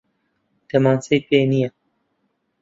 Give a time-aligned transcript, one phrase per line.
[0.69, 1.69] دەمانچەی پێ نییە.